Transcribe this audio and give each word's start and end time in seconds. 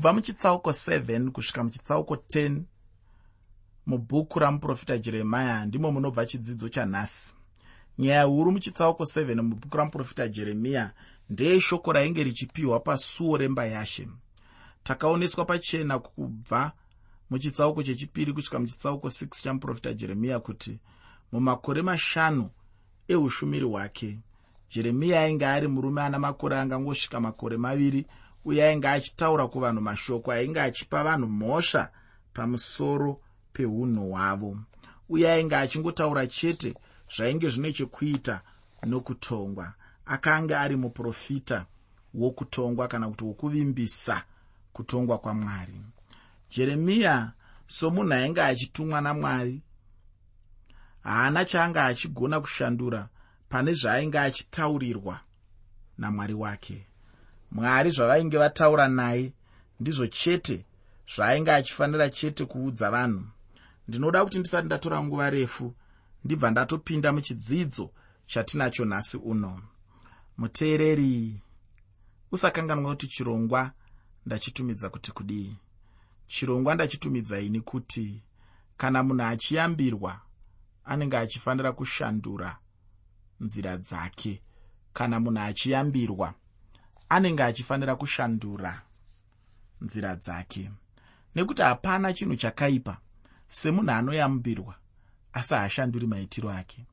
kubva 0.00 0.12
muchitsauko 0.12 0.70
7 0.70 1.30
kusvika 1.30 1.64
muchitsauko 1.64 2.14
10 2.14 2.60
mubhuku 3.86 4.38
ramuprofita 4.38 4.98
jeremiya 4.98 5.66
ndimo 5.66 5.92
munobva 5.92 6.26
chidzidzo 6.26 6.68
chanhasi 6.68 7.36
nyaya 7.98 8.22
huru 8.22 8.52
muchitsauko 8.52 9.04
7 9.04 9.42
mubhuku 9.42 9.76
ramuprofita 9.76 10.28
jeremiya 10.28 10.92
ndeyeshoko 11.30 11.92
rainge 11.92 12.24
richipiwa 12.24 12.80
pasuo 12.80 13.36
remba 13.36 13.66
yashe. 13.66 14.08
Takaoneswa 14.82 15.44
pachena 15.44 15.98
kubva 15.98 16.72
muchitsauko 17.30 17.82
chechipiri 17.82 18.32
kusvika 18.32 18.58
muchitsauko 18.58 19.08
6 19.08 19.42
chamuprofita 19.42 19.94
jeremiya 19.94 20.40
kuti 20.40 20.78
mumakore 21.32 21.82
mashanu 21.82 22.50
eushumiri 23.08 23.64
hwake 23.64 24.18
jeremiya 24.70 25.20
ainge 25.22 25.46
ari 25.46 25.68
murume 25.68 26.02
ana 26.02 26.18
makore 26.18 26.56
angangosvika 26.56 27.20
makore 27.20 27.56
maviri 27.56 28.06
uye 28.44 28.64
ainge 28.64 28.88
achitaura 28.88 29.46
kuvanhu 29.48 29.80
mashoko 29.80 30.32
ainge 30.32 30.60
achipa 30.60 31.04
vanhu 31.04 31.26
mhosva 31.26 31.90
pamusoro 32.34 33.20
peunhu 33.52 34.10
hwavo. 34.10 34.58
Uye 35.08 35.32
ainge 35.32 35.56
achingotaura 35.56 36.26
chete 36.26 36.74
zvainge 37.14 37.48
zvine 37.48 37.72
chekuita 37.72 38.40
nokutongwa. 38.82 39.74
Akanga 40.06 40.60
ari 40.60 40.76
muprofita 40.76 41.66
wokutongwa 42.14 42.88
kana 42.88 43.08
kuti 43.08 43.24
wokuvimbisa 43.24 44.24
kutongwa 44.72 45.18
kwamwari. 45.18 45.80
Jeremiya 46.50 47.32
somunhu 47.66 48.12
ainge 48.12 48.42
achitumwa 48.42 49.00
namwari 49.00 49.62
haana 51.02 51.44
chaanga 51.44 51.84
achigona 51.84 52.40
kushandura 52.40 53.08
pane 53.48 53.72
zvaainge 53.74 54.18
achitaurirwa 54.18 55.20
namwari 55.98 56.34
wake 56.34 56.86
mwari 57.50 57.90
zvavainge 57.90 58.38
vataura 58.38 58.88
naye 58.88 59.32
ndizvo 59.80 60.06
chete 60.06 60.64
zvaainge 61.14 61.52
achifanira 61.52 62.10
chete 62.10 62.44
kuudza 62.44 62.90
vanhu. 62.90 63.24
Ndinoda 63.88 64.24
kuti 64.24 64.38
ndisati 64.38 64.66
ndatora 64.66 65.02
nguva 65.02 65.30
refu 65.30 65.74
ndibva 66.24 66.50
ndatopinda 66.50 67.12
muchidzidzo 67.12 67.90
chatinacho 68.26 68.84
nhasi 68.84 69.16
uno. 69.16 69.62
Muteereri 70.38 71.40
usakanganwa 72.32 72.90
kuti 72.92 73.06
chirongwa 73.08 73.72
ndachitumidza 74.26 74.90
kuti 74.90 75.12
kudii? 75.12 75.56
Chirongwa 76.26 76.74
ndachitumidza 76.74 77.40
ini 77.40 77.60
kuti 77.60 78.22
kana 78.76 79.02
munhu 79.02 79.22
achiyambirwa 79.24 80.20
anenge 80.84 81.16
achifanira 81.16 81.72
kushandura 81.72 82.58
nzira 83.40 83.76
dzake. 83.76 84.42
Kana 84.92 85.20
munhu 85.20 85.40
achiyambirwa 85.40 86.34
anenge 87.10 87.42
achifanira 87.42 87.96
kushandura 87.96 88.82
nzira 89.80 90.16
dzake. 90.16 90.70
Nekuti 91.34 91.62
hapana 91.62 92.12
chinhu 92.12 92.36
chakaipa. 92.36 92.98
Semunhu 93.48 93.90
anoyambirwa 93.90 94.74
asi 95.32 95.54
haashanduri 95.54 96.06
maitiro 96.06 96.50
ake. 96.50 96.86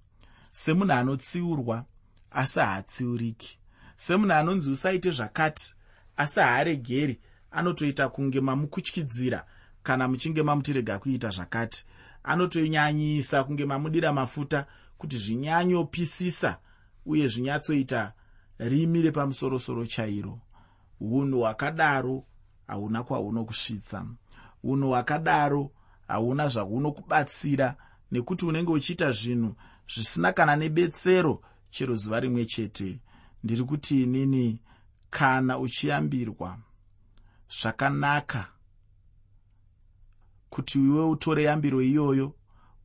Semunhu 0.52 0.94
anotsiurwa 0.94 1.86
asi 2.32 2.60
haatsiuriki. 2.60 3.60
Semunhu 3.98 4.34
anonzi 4.34 4.72
usaite 4.72 5.12
zvakati 5.12 5.74
asi 6.18 6.40
haaregeri. 6.40 7.20
Anotoita 7.52 8.10
kunge 8.10 8.42
mamukutyidzira 8.42 9.46
kana 9.84 10.08
muchinge 10.08 10.44
mamutirega 10.44 11.00
kuita 11.00 11.30
zvakati. 11.30 11.86
Anotonyanyisa 12.24 13.44
kunge 13.44 13.66
mamudira 13.66 14.14
mafuta 14.14 14.66
kuti 14.98 15.18
zvinyanyopisisa 15.18 16.58
uye 17.06 17.28
zvinyatsoita 17.28 18.14
rimi 18.60 19.02
repamusorosoro 19.02 19.86
chairo. 19.86 20.40
Unhu 21.02 21.40
hwakadaro 21.40 22.24
hauna 22.68 23.04
kwahunokusvitsa 23.04 24.06
unhu 24.64 24.88
hwakadaro 24.90 25.72
hauna 26.08 26.48
zvahunokubatsira 26.48 27.76
nekuti 28.12 28.46
unenge 28.46 28.72
uchiita 28.72 29.12
zvinhu 29.12 29.56
zvisina 29.94 30.34
kana 30.34 30.56
nebetsero 30.56 31.42
chero 31.70 31.96
zuva 31.96 32.20
rimwe 32.20 32.46
chete. 32.46 33.00
Ndiri 33.44 33.64
kuti 33.64 34.04
inini 34.04 34.60
kana 35.10 35.60
uchiyambirwa 35.60 36.58
zvakanaka 37.62 38.48
kuti 40.50 40.80
iwe 40.80 41.06
utore 41.06 41.44
yambiro 41.44 41.82
iyoyo 41.82 42.34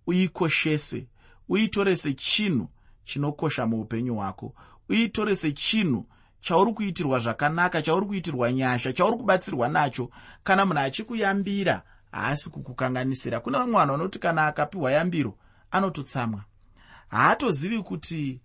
uikoshese 0.06 1.08
uitore 1.48 1.96
sechinhu 1.96 2.68
chinokosha 3.04 3.66
muupenyu 3.66 4.14
hwako 4.14 4.54
uitore 4.92 5.36
sechinhu 5.36 6.06
chauri 6.40 6.72
kuitirwa 6.72 7.18
zvakanaka 7.18 7.82
chauri 7.82 8.06
kuitirwa 8.06 8.52
nyasha 8.52 8.92
chauri 8.92 9.16
kubatsirwa 9.16 9.68
nacho. 9.68 10.10
Kana 10.44 10.66
munhu 10.66 10.80
achikuyambira 10.80 11.82
haasi 12.12 12.50
kukukanganisira. 12.50 13.40
Kune 13.40 13.58
vamwe 13.58 13.74
vanhu 13.74 13.92
vanoti 13.92 14.18
kana 14.18 14.46
akapiwa 14.46 14.92
yambiro 14.92 15.38
anototsamwa. 15.70 16.44
Haatozivi 17.08 17.82
kuti 17.82 18.40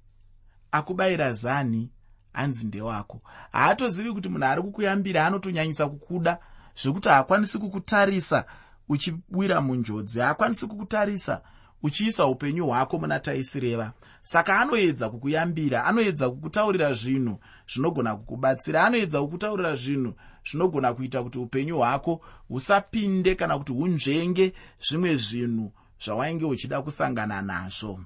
akubayira 0.72 1.34
zani 1.34 1.90
hanzi 2.34 2.68
ndewako 2.68 3.22
haatozivi 3.52 4.14
kuti 4.14 4.30
munhu 4.30 4.46
ari 4.46 4.62
kukuyambira 4.62 5.26
anotonyanyisa 5.26 5.90
kukuda 5.90 6.40
zvekuti 6.82 7.10
haakwanisi 7.10 7.58
kukutarisa 7.60 8.46
uchiwira 8.90 9.62
munjodzi. 9.62 10.20
Haakwanisi 10.20 10.68
kukutarisa 10.68 11.42
uchiisa 11.84 12.26
upenyu 12.26 12.68
hwako 12.68 13.00
muna 13.00 13.20
taisireva. 13.20 13.94
Saka 14.24 14.60
anoedza 14.62 15.10
kukuyambira 15.10 15.86
anoedza 15.86 16.30
kukutaurira 16.30 16.94
zvinhu 16.94 17.40
zvinogona 17.74 18.16
kukubatsira 18.16 18.84
anoedza 18.84 19.22
kukutaurira 19.22 19.76
zvinhu 19.76 20.14
zvinogona 20.50 20.94
kuita 20.94 21.24
kuti 21.24 21.40
upenyu 21.40 21.78
hwako 21.78 22.22
husapinde 22.48 23.36
kana 23.36 23.58
kuti 23.58 23.72
hunzvenge 23.74 24.54
zvimwe 24.82 25.16
zvinhu 25.16 25.72
zvawainge 26.04 26.46
uchida 26.46 26.82
kusangana 26.82 27.42
nazvo. 27.42 28.00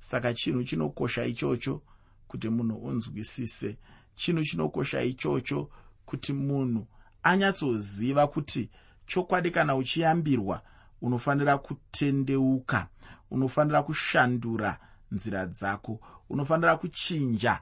Saka 0.00 0.34
chinhu 0.34 0.64
chinokosha 0.64 1.24
ichocho 1.24 1.82
kuti 2.28 2.48
munhu 2.48 2.76
unzwisise. 2.76 3.76
Chinhu 4.14 4.44
chinokosha 4.44 5.02
ichocho 5.02 5.70
kuti 6.04 6.32
munhu 6.32 6.86
anyatsoziva 7.22 8.26
kuti 8.26 8.70
chokwadi 9.06 9.50
kana 9.50 9.76
uchiyambirwa 9.76 10.62
unofanira 11.02 11.58
kutendeuka 11.58 12.86
unofanira 13.30 13.82
kushandura 13.82 14.78
nzira 15.12 15.46
dzako 15.46 16.00
unofanira 16.30 16.76
kuchinja 16.76 17.60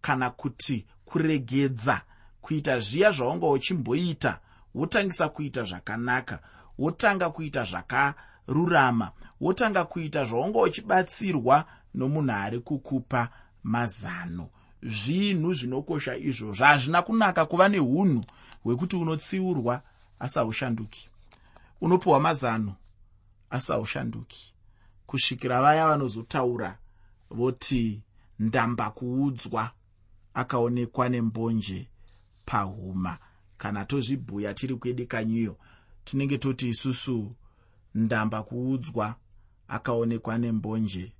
kana 0.00 0.30
kuti 0.30 0.86
kuregedza 1.04 2.00
kuita 2.40 2.80
zviya 2.80 3.10
zvaunga 3.12 3.46
uchimboita 3.48 4.40
wotangisa 4.74 5.28
kuita 5.28 5.62
zvakanaka 5.62 6.38
wotanga 6.78 7.30
kuita 7.30 7.64
zvakarurama 7.64 9.10
wotanga 9.40 9.84
kuita 9.84 10.24
zvaunga 10.24 10.58
uchibatsirwa 10.58 11.64
nomunhu 11.94 12.32
ari 12.32 12.60
kukupa 12.60 13.28
mazano. 13.62 14.48
Zvinhu 14.82 15.54
zvinokosha 15.54 16.16
izvozvo 16.16 16.64
hazvina 16.64 17.02
kunaka 17.02 17.46
kuva 17.46 17.68
neunhu 17.68 18.24
hwekuti 18.64 18.96
unotsiurwa 18.96 19.82
asi 20.20 20.38
haushanduki 20.38 21.10
unopiwa 21.80 22.20
mazano 22.20 22.74
asi 23.50 23.72
haushanduki. 23.72 24.54
Kusvikira 25.06 25.62
vaya 25.62 25.88
vanozotaura 25.88 26.78
voti 27.30 28.02
ndamba 28.38 28.90
kuudzwa 28.90 29.70
akaonekwa 30.34 31.08
nembonje 31.08 31.88
pahuma. 32.44 33.18
Kana 33.58 33.84
tozvibhuya 33.84 34.54
tiri 34.54 34.76
kwedi 34.76 35.06
kanyiyo 35.06 35.56
tinenge 36.04 36.38
toti 36.38 36.68
isusu 36.68 37.34
ndamba 37.94 38.42
kuudzwa 38.42 39.14
akaonekwa 39.68 40.38
nembonje 40.38 41.12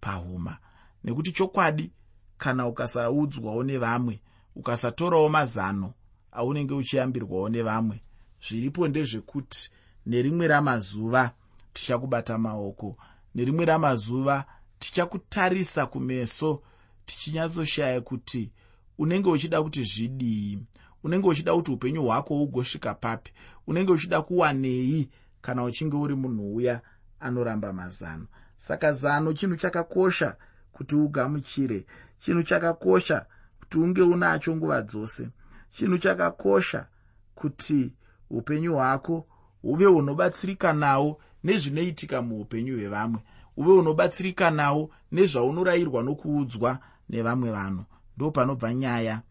pahuma. 0.00 0.58
Nekuti 1.04 1.32
chokwadi 1.32 1.92
kana 2.38 2.66
ukasaudzwawo 2.66 3.62
nevamwe 3.62 4.20
ukasatorawo 4.56 5.28
mazano 5.28 5.94
aunenge 6.32 6.74
uchiyambirwawo 6.74 7.48
nevamwe 7.48 8.02
zviripo 8.48 8.88
ndezvekuti 8.88 9.70
nerimwe 10.06 10.48
ramazuva 10.48 11.30
tichakubata 11.72 12.38
maoko 12.38 12.96
nerimwe 13.34 13.64
ramazuva 13.64 14.44
tichakutarisa 14.78 15.86
kumeso 15.86 16.62
tichinyatsoshaya 17.06 18.00
kuti 18.00 18.50
unenge 18.98 19.28
uchida 19.30 19.62
kuti 19.62 19.84
zvidii 19.84 20.58
unenge 21.04 21.28
uchida 21.28 21.54
kuti 21.54 21.70
upenyu 21.70 22.04
hwako 22.04 22.42
ugosvika 22.42 22.94
papi 22.94 23.32
unenge 23.66 23.92
uchida 23.92 24.22
kuwanei 24.22 25.10
kana 25.42 25.64
uchinge 25.64 25.96
uri 25.96 26.14
munhu 26.14 26.54
uya 26.54 26.80
anoramba 27.20 27.72
mazano. 27.72 28.26
Saka 28.56 28.92
zano 28.92 29.32
chinhu 29.32 29.56
chakakosha 29.56 30.36
kuti 30.72 30.94
ugamuchire 30.96 31.86
chinhu 32.18 32.42
chakakosha 32.42 33.26
kuti 33.60 33.78
unge 33.78 34.02
unacho 34.02 34.56
nguva 34.56 34.82
dzose 34.82 35.28
chinhu 35.70 35.98
chakakosha 35.98 36.86
kuti 37.34 37.92
upenyu 38.30 38.74
hwako 38.74 39.26
huve 39.68 39.84
hunobatsirika 39.84 40.72
nawo 40.72 41.20
nezvinoitika 41.44 42.22
muupenyu 42.22 42.74
hwevamwe 42.76 43.20
uve 43.56 43.72
hunobatsirika 43.72 44.50
nawo 44.50 44.90
nezvaunorayirwa 45.12 46.02
nokuudzwa 46.02 46.78
nevamwe 47.10 47.50
vanhu. 47.50 47.84
Ndo 48.16 48.30
panobva 48.30 48.74
nyaya 48.74 49.22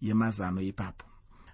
yemazano 0.00 0.60
ipapo. 0.60 1.06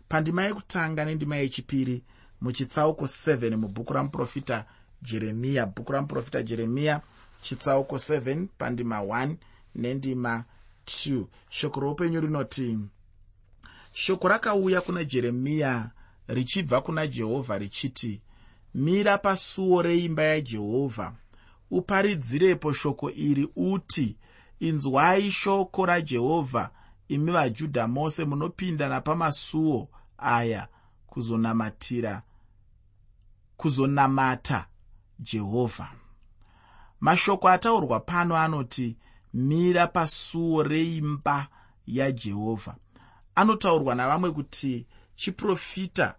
Pandima 0.08 0.42
yekutanga 0.44 1.04
nendima 1.04 1.36
yechipiri 1.36 2.02
muchitsauko 2.40 3.04
7 3.04 3.56
mubhuku 3.56 3.92
ramuprofita 3.92 4.64
jeremiya 5.02 5.66
bhuku 5.66 5.92
ramuprofita 5.92 6.42
jeremiya 6.42 7.00
chitsauko 7.42 7.96
7 7.96 8.46
pandima 8.58 9.00
1 9.00 9.34
nendima 9.74 10.44
2 10.86 11.24
shoko 11.48 11.80
roupenyu 11.80 12.20
rinoti 12.20 12.78
shoko 13.92 14.28
rakauya 14.28 14.80
kuna 14.80 15.04
jeremiya 15.04 15.90
richibva 16.28 16.80
kuna 16.80 17.06
jehovha 17.06 17.58
richiti 17.58 18.20
mira 18.74 19.18
pasuo 19.18 19.82
reimba 19.82 20.22
yajehovha 20.22 21.14
uparidzirepo 21.70 22.72
shoko 22.72 23.10
iri 23.10 23.48
uti 23.56 24.16
inzwai 24.60 25.30
shoko 25.30 25.86
rajehovha 25.86 26.70
imi 27.08 27.32
vajudha 27.32 27.88
mose 27.88 28.24
munopinda 28.24 28.88
napamasuo 28.88 29.88
aya 30.18 30.68
kuzonamatira 31.06 32.22
kuzonamata 33.56 34.66
jehovha 35.18 35.92
mashoko 37.00 37.48
ataurwa 37.48 38.00
pano 38.00 38.36
anoti 38.36 38.96
mira 39.34 39.86
pasuo 39.86 40.62
reimba 40.62 41.48
yajehovha 41.86 42.76
anotaurwa 43.34 43.94
navamwe 43.94 44.30
kuti 44.30 44.86
chiprofita. 45.16 46.14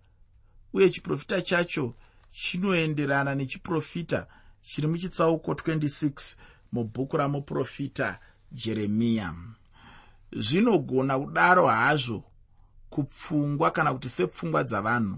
Uye 0.73 0.89
chiprofita 0.89 1.41
chacho 1.41 1.93
chinoenderana 2.31 3.35
nechiprofita 3.35 4.27
chiri 4.61 4.87
muchitsauko 4.87 5.51
26 5.53 6.35
mubhuku 6.71 7.17
ramuprofita 7.17 8.19
jeremiya 8.51 9.33
zvinogona 10.31 11.19
kudaro 11.19 11.67
hazvo 11.67 12.23
kupfungwa 12.89 13.71
kana 13.71 13.93
kuti 13.93 14.09
sepfungwa 14.09 14.63
dzavanhu. 14.63 15.17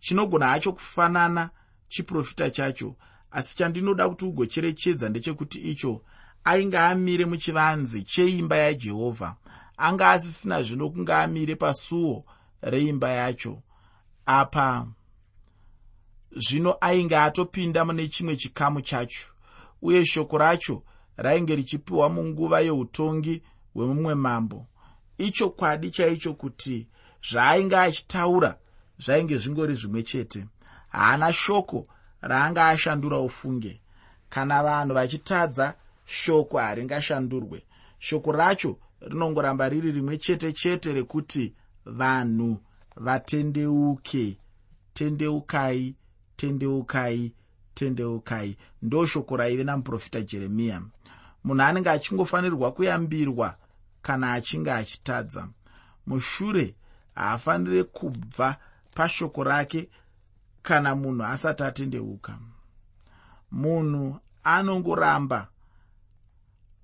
Chinogona 0.00 0.46
hacho 0.46 0.72
kufanana 0.72 1.50
chiprofita 1.88 2.50
chacho 2.50 2.96
asi 3.30 3.56
chandinoda 3.56 4.08
kuti 4.08 4.24
ugocherechedza 4.24 5.08
ndechekuti 5.08 5.58
icho 5.58 6.02
ainge 6.44 6.78
amire 6.78 7.24
muchivanze 7.24 8.02
cheimba 8.02 8.56
yajehovha 8.56 9.36
anga 9.76 10.10
asisina 10.10 10.62
zvino 10.62 10.90
kunge 10.90 11.14
amire 11.14 11.54
pasuo 11.56 12.24
reimba 12.62 13.08
yacho. 13.10 13.62
Apa 14.26 14.86
zvino 16.36 16.76
ainge 16.80 17.16
atopinda 17.16 17.84
mune 17.84 18.08
chimwe 18.08 18.36
chikamu 18.36 18.80
chacho 18.80 19.26
uye 19.82 20.06
shoko 20.06 20.38
racho 20.38 20.82
rainge 21.16 21.56
richipiwa 21.56 22.08
munguva 22.08 22.60
yeutongi 22.60 23.42
hwemumwe 23.74 24.14
mambo. 24.14 24.66
Ichokwadi 25.18 25.90
chaicho 25.90 26.34
kuti 26.34 26.86
zvaainge 27.30 27.76
achitaura 27.76 28.58
zvainge 28.98 29.38
zvingori 29.38 29.74
zvimwe 29.74 30.02
chete. 30.02 30.46
Haana 30.88 31.32
shoko 31.32 31.86
raanga 32.20 32.68
ashandura 32.68 33.18
ufunge. 33.18 33.80
Kana 34.28 34.62
vanhu 34.62 34.94
vachitadza 34.94 35.74
shoko 36.06 36.58
haringashandurwe. 36.58 37.64
Shoko 37.98 38.32
racho 38.32 38.78
rinongoramba 39.00 39.68
riri 39.68 39.92
rimwe 39.92 40.18
chete 40.18 40.52
chete 40.52 40.92
rekuti 40.92 41.54
vanhu 41.86 42.58
vatendeuke. 42.96 44.36
Tendeukai 44.94 45.94
tendeukai 46.40 47.32
tendeukai. 47.74 48.56
Ndo 48.82 49.06
shoko 49.06 49.36
raive 49.36 49.64
namuprofita 49.64 50.20
jeremiya 50.22 50.82
munhu 51.44 51.62
anenge 51.62 51.90
achingofanirwa 51.90 52.72
kuyambirwa 52.72 53.56
kana 54.02 54.32
achinge 54.32 54.72
achitadza. 54.72 55.48
Mushure 56.06 56.74
haafaniri 57.14 57.84
kubva 57.84 58.56
pashoko 58.94 59.44
rake 59.44 59.88
kana 60.62 60.94
munhu 60.94 61.24
asati 61.24 61.62
atendeuka. 61.62 62.38
Munhu 63.52 64.20
anongoramba 64.44 65.48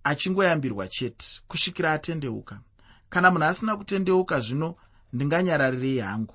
achingoyambirwa 0.05 0.89
chete 0.89 1.41
kusvikira 1.49 1.93
atendeuka. 1.93 2.61
Kana 3.11 3.31
munhu 3.31 3.45
asina 3.45 3.77
kutendeuka 3.77 4.41
zvino 4.41 4.77
ndinganyararirei 5.13 5.99
hangu. 5.99 6.35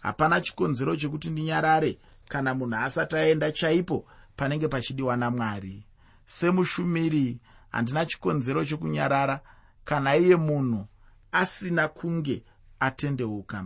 Hapana 0.00 0.40
chikonzero 0.40 0.96
chekuti 0.96 1.30
ndinyarare 1.30 1.98
kana 2.32 2.54
munhu 2.54 2.76
asati 2.76 3.16
aenda 3.16 3.52
chaipo 3.52 4.06
panenge 4.36 4.68
pachidiwa 4.68 5.16
namwari. 5.16 5.84
Semushumiri 6.26 7.38
handina 7.70 8.06
chikonzero 8.06 8.64
chekunyarara 8.64 9.40
kana 9.84 10.16
iye 10.16 10.36
munhu 10.36 10.86
asina 11.32 11.88
kunge 11.88 12.44
atendeuka. 12.80 13.64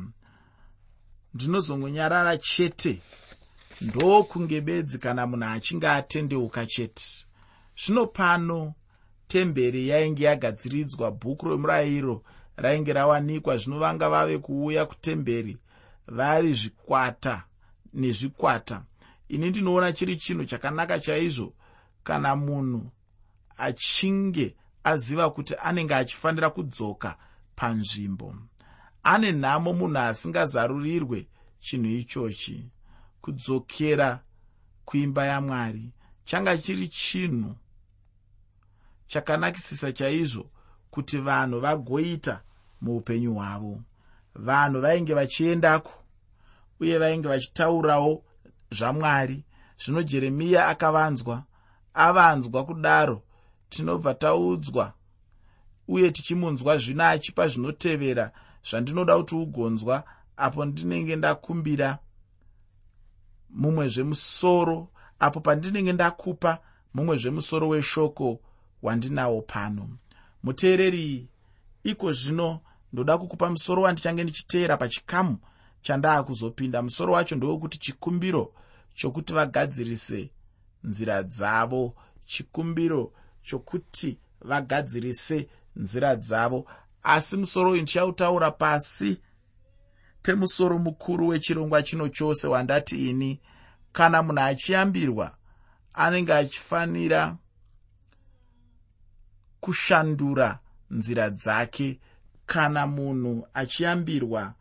Ndinozongonyarara 1.35 2.37
chete 2.37 3.03
ndokunge 3.81 4.61
bedzi 4.61 4.99
kana 4.99 5.27
munhu 5.27 5.49
achinge 5.49 5.89
atendeuka 5.89 6.67
chete. 6.67 7.27
Zvino 7.81 8.07
pano 8.07 8.75
temberi 9.29 9.89
yainge 9.89 10.25
yagadziridzwa 10.25 11.11
bhuku 11.11 11.49
remurayiro 11.49 12.23
rainge 12.57 12.93
rawanikwa 12.93 13.57
zvino 13.57 13.79
vanga 13.79 14.09
vave 14.09 14.39
kuuya 14.39 14.87
kutemberi 14.87 15.59
vari 16.09 16.53
zvikwata 16.53 17.45
nezvikwata. 17.97 18.85
Ini 19.29 19.51
ndinoona 19.51 19.93
chiri 19.93 20.17
chinhu 20.17 20.45
chakanaka 20.45 20.99
chaizvo 21.01 21.53
kana 22.05 22.37
munhu 22.37 22.91
achinge 23.57 24.57
aziva 24.85 25.31
kuti 25.31 25.55
anenge 25.63 25.95
achifanira 25.95 26.51
kudzoka 26.51 27.17
panzvimbo 27.57 28.35
ane 29.03 29.33
nhamo 29.33 29.73
munhu 29.73 29.99
asingazarurirwe 29.99 31.27
chinhu 31.61 31.91
ichochi. 32.01 32.71
Kudzokera 33.21 34.21
kuimba 34.85 35.27
yamwari 35.27 35.93
changa 36.25 36.59
chiri 36.59 36.89
chinhu 36.89 37.57
chakanakisisa 39.07 39.93
chaizvo 39.93 40.51
kuti 40.91 41.19
vanhu 41.19 41.61
vagoita 41.61 42.43
muupenyu 42.81 43.35
hwavo. 43.35 43.83
Vanhu 44.35 44.81
vainge 44.81 45.15
vachiendako 45.15 46.06
uye 46.81 46.99
vainge 46.99 47.29
vachitaurawo 47.29 48.25
zvamwari. 48.71 49.45
Zvino 49.79 50.03
jeremiya 50.03 50.69
akavanzwa 50.69 51.45
avanzwa 51.95 52.65
kudaro 52.65 53.23
tinobva 53.69 54.15
taudzwa 54.15 54.93
uye 55.89 56.11
tichimunzwa 56.11 56.79
zvino 56.79 57.05
achipa 57.05 57.49
zvinotevera 57.49 58.33
zvandinoda 58.69 59.17
kuti 59.19 59.35
ugonzwa 59.35 60.05
apo 60.37 60.65
ndinenge 60.65 61.17
ndakumbira 61.17 61.99
mumwe 63.51 63.89
zvemusoro 63.89 64.89
apo 65.19 65.41
pandinenge 65.41 65.93
ndakupa 65.93 66.59
mumwe 66.95 67.17
zvemusoro 67.17 67.69
weshoko 67.69 68.41
wandinawo 68.83 69.43
pano. 69.43 69.89
Muteereri 70.43 71.29
iko 71.85 72.13
zvino 72.13 72.61
ndoda 72.93 73.19
kukupa 73.19 73.51
musoro 73.51 73.83
wandichange 73.83 74.25
ndichiteera 74.25 74.77
pachikamu 74.77 75.39
chandaa 75.83 76.23
kuzopinda 76.23 76.83
musoro 76.83 77.13
wacho 77.13 77.37
ndewekuti 77.37 77.79
chikumbiro 77.79 78.53
chokuti 78.95 79.33
vagadzirise 79.33 80.31
nzira 80.85 81.23
dzavo. 81.23 81.95
Chikumbiro 82.25 83.13
chokuti 83.43 84.19
vagadzirise 84.41 85.49
nzira 85.77 86.17
dzavo. 86.17 86.67
Asi 87.03 87.37
musoro 87.37 87.71
uyu 87.71 87.83
ndichautaura 87.83 88.51
pasi 88.51 89.21
pemusoro 90.23 90.79
mukuru 90.79 91.29
wechirongwa 91.29 91.83
chino 91.83 92.09
chose 92.09 92.49
wandati 92.49 93.11
ini 93.11 93.41
kana 93.93 94.23
munhu 94.23 94.41
achiyambirwa 94.41 95.37
anenge 95.95 96.35
achifanira 96.35 97.37
kushandura 99.61 100.59
nzira 100.91 101.31
dzake 101.31 102.01
kana 102.47 102.87
munhu 102.87 103.49
achiyambirwa 103.55 104.55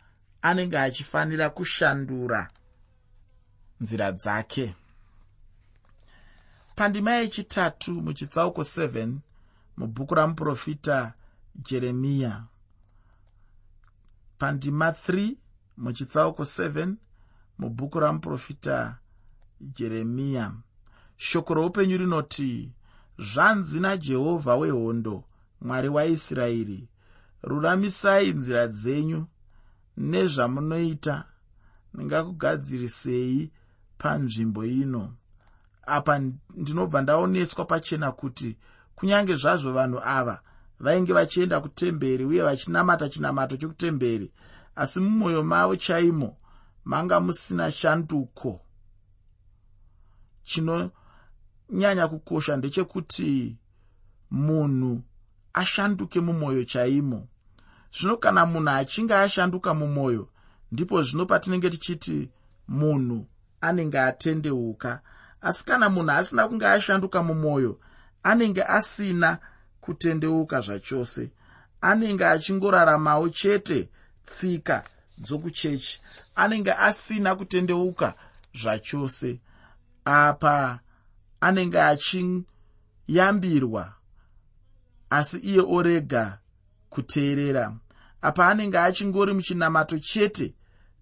anenge 0.48 0.78
achifanira 0.80 1.50
kushandura 1.50 2.42
nzira 3.82 4.08
dzake. 4.12 4.76
Pandima 6.76 7.12
yechitatu 7.12 7.92
muchitsauko 8.06 8.62
7 8.62 9.14
mubhuku 9.78 10.16
ramuprofita 10.16 11.14
jeremiya. 11.68 12.44
Pandima 14.38 14.90
3 14.90 15.36
muchitsauko 15.78 16.44
7 16.44 16.94
mubhuku 17.60 18.00
ramuprofita 18.00 18.98
jeremiya. 19.62 20.54
Shoko 21.18 21.54
roupenyu 21.54 21.98
rinoti 21.98 22.72
zvanzi 23.20 23.80
najehovha 23.80 24.56
wehondo 24.56 25.24
mwari 25.62 25.90
waisraeri 25.90 26.88
ruramisai 27.44 28.32
nzira 28.34 28.68
dzenyu 28.68 29.28
nezvamunoita. 29.98 31.24
Ndingakugadzirisei 31.94 33.52
panzvimbo 33.98 34.66
ino. 34.66 35.14
Apa 35.86 36.20
ndinobva 36.56 37.02
ndaoneswa 37.02 37.66
pachena 37.66 38.12
kuti 38.12 38.58
kunyange 38.96 39.36
zvazvo 39.36 39.72
vanhu 39.74 40.00
ava 40.04 40.42
vainge 40.80 41.14
vachienda 41.14 41.62
kutemberi 41.62 42.26
uye 42.26 42.42
vachinamata 42.44 43.10
chinamato 43.10 43.58
chokutemberi 43.58 44.32
asi 44.76 45.00
mumwoyo 45.00 45.44
mavo 45.44 45.76
chaimo 45.76 46.38
manga 46.86 47.20
musina 47.20 47.72
shanduko. 47.72 48.62
Chinonyanya 50.44 52.08
kukosha 52.08 52.58
ndechekuti 52.58 53.58
munhu 54.32 55.04
ashanduke 55.54 56.20
mumwoyo 56.20 56.64
chaimo 56.64 57.28
zvino 57.96 58.18
kana 58.18 58.46
munhu 58.46 58.70
achinge 58.70 59.16
ashanduka 59.16 59.74
mumwoyo 59.74 60.28
ndipo 60.72 61.04
zvino 61.04 61.26
patinenge 61.26 61.70
tichiti 61.70 62.30
munhu 62.68 63.28
anenge 63.62 64.00
atendeuka. 64.00 65.02
Asi 65.42 65.66
kana 65.66 65.90
munhu 65.90 66.12
asina 66.12 66.48
kunge 66.48 66.68
ashanduka 66.68 67.24
mumwoyo 67.24 67.80
anenge 68.24 68.64
asina 68.64 69.38
kutendeuka 69.82 70.62
zvachose. 70.62 71.32
Anenge 71.82 72.26
achingoraramawo 72.26 73.30
chete 73.30 73.90
tsika 74.26 74.84
dzokuchechi. 75.18 76.02
Anenge 76.36 76.74
asina 76.74 77.36
kutendeuka 77.36 78.14
zvachose. 78.54 79.40
Apa 80.06 80.80
anenge 81.42 81.82
achiyambirwa 81.82 83.94
asi 85.10 85.38
iye 85.38 85.62
orega 85.62 86.40
kuteerera 86.90 87.74
apa 88.26 88.48
anenge 88.48 88.80
achingori 88.80 89.34
muchinamato 89.34 90.00
chete 90.00 90.56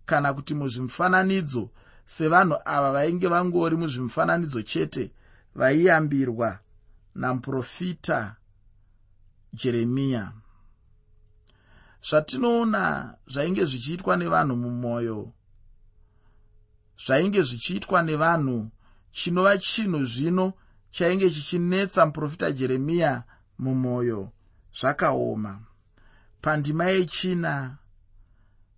kana 0.05 0.33
kuti 0.33 0.53
muzvimufananidzo 0.55 1.69
sevanhu 2.05 2.55
ava 2.65 2.91
vainge 2.91 3.27
vangori 3.27 3.75
muzvimufananidzo 3.75 4.61
chete 4.61 5.11
vaiyambirwa 5.55 6.59
namuprofita 7.15 8.35
jeremiya. 9.53 10.33
Zvatinoona 12.01 13.15
zvainge 13.27 13.65
zvichiitwa 13.65 14.17
nevanhu 14.17 14.55
mumwoyo 14.55 15.31
zvainge 17.05 17.41
zvichiitwa 17.41 18.01
nevanhu 18.01 18.71
chinova 19.11 19.57
chinhu 19.57 20.05
zvino 20.05 20.53
chainge 20.91 21.29
chichinetsa 21.29 22.05
muprofita 22.05 22.51
jeremiya 22.51 23.23
mumwoyo 23.59 24.31
zvakaoma 24.79 25.72
pandima 26.43 26.85
yechina 26.85 27.77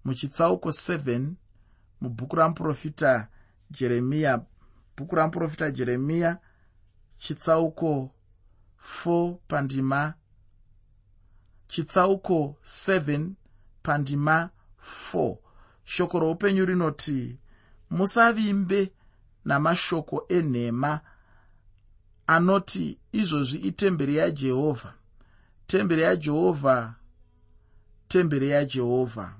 muchitsauko 0.05 0.69
7 0.69 1.33
mubhuku 2.01 2.35
ramuprofita 2.35 3.27
jeremiya 3.71 4.45
bhuku 4.97 5.15
ramuprofita 5.15 5.71
jeremiya 5.71 6.37
chitsauko 7.17 8.11
4 9.05 9.35
pandima 9.47 10.13
chitsauko 11.67 12.57
7 12.63 13.29
pandima 13.83 14.49
4 15.13 15.37
shoko 15.83 16.19
roupenyu 16.19 16.65
rinoti 16.65 17.39
musavimbe 17.89 18.91
namashoko 19.45 20.25
enhema 20.29 20.99
anoti 22.27 22.99
izvozvi 23.11 23.57
itemberi 23.57 24.15
yajehovha. 24.15 24.93
Temberi 25.67 26.01
yajehovha 26.01 26.95
temberi 28.15 28.49
yajehovha 28.49 29.33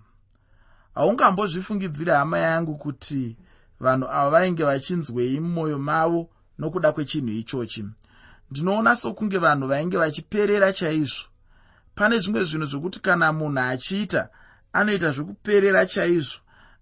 haungambozvifungidziri 0.95 2.11
hama 2.11 2.37
yangu 2.37 2.77
kuti 2.77 3.37
vanhu 3.79 4.07
ava 4.11 4.29
vainge 4.29 4.63
vachinzwei 4.63 5.39
mumwoyo 5.39 5.79
mavo 5.79 6.29
nokuda 6.59 6.91
kwechinhu 6.91 7.29
ichochi. 7.29 7.85
Ndinoona 8.51 8.95
sokunge 8.95 9.37
vanhu 9.37 9.67
vainge 9.67 9.97
vachiperera 9.97 10.73
chaizvo. 10.73 11.27
Pane 11.95 12.19
zvimwe 12.19 12.43
zvinhu 12.43 12.65
zvokuti 12.65 12.99
kana 12.99 13.33
munhu 13.33 13.59
achiita 13.59 14.29
anoita 14.73 15.11
zvekuperera 15.11 15.85
chaizvo. 15.85 16.39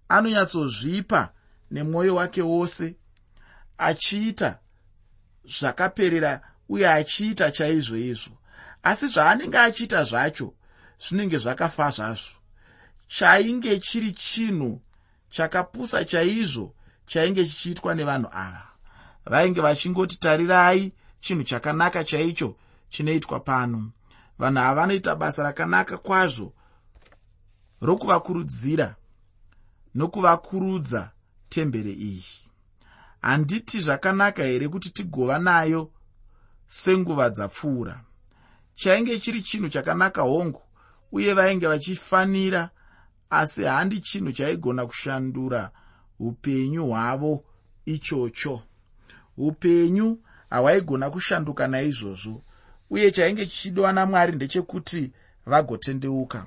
Anonyatsozvipa 0.08 1.30
nemwoyo 1.70 2.14
wake 2.14 2.42
wose. 2.42 2.96
Achiita 3.78 4.58
zvakaperera 5.58 6.40
uye 6.68 6.88
achiita 6.88 7.50
chaizvo 7.50 7.96
izvo. 7.96 8.34
Asi 8.82 9.06
zvaanenge 9.06 9.58
achiita 9.58 10.04
zvacho 10.04 10.54
zvinenge 10.98 11.38
zvakafa 11.38 11.90
zvazvo. 11.90 12.38
Chainge 13.08 13.80
chiri 13.80 14.12
chinhu 14.12 14.80
chakapusa 15.30 16.04
chaizvo 16.04 16.74
chainge 17.06 17.46
chichiitwa 17.46 17.94
nevanhu 17.94 18.28
ava. 18.32 18.66
Vainge 19.26 19.60
vachingoti 19.60 20.18
tarirai 20.18 20.92
chinhu 21.20 21.44
chakanaka 21.44 22.04
chaicho 22.04 22.56
chinoitwa 22.88 23.40
pano. 23.40 23.92
Vanhu 24.38 24.58
ava 24.58 24.74
vanoita 24.74 25.14
basa 25.14 25.42
rakanaka 25.42 25.98
kwazvo 25.98 26.52
rokuvakurudzira 27.80 28.96
nokuvakurudza 29.94 31.10
temberi 31.48 31.92
iyi. 31.92 32.24
Handiti 33.20 33.80
zvakanaka 33.80 34.42
here 34.44 34.68
kuti 34.68 34.90
tigova 34.90 35.38
nayo 35.38 35.90
senguva 36.66 37.30
dzapfuura? 37.30 38.04
Chainge 38.74 39.20
chiri 39.20 39.42
chinhu 39.42 39.68
chakanaka 39.68 40.22
hongu 40.22 40.63
uye 41.14 41.34
vainge 41.34 41.66
vachifanira 41.66 42.70
asi 43.30 43.64
handi 43.64 44.00
chinhu 44.00 44.32
chaigona 44.32 44.86
kushandura 44.86 45.70
upenyu 46.18 46.86
hwavo 46.86 47.44
ichocho. 47.84 48.62
Upenyu 49.36 50.18
hahwaigona 50.50 51.10
kushanduka 51.10 51.66
naizvozvo 51.66 52.42
uye 52.90 53.10
chainge 53.10 53.46
chichidwa 53.46 53.92
namwari 53.92 54.32
ndechekuti 54.32 55.12
vagotendeuka. 55.46 56.46